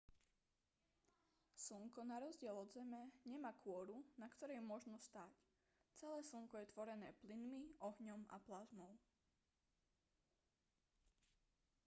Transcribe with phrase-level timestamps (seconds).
[1.63, 5.35] slnko na rozdiel od zeme nemá kôru na ktorej môžno stáť
[5.99, 8.93] celé slnko je tvorené plynmi ohňom a plazmou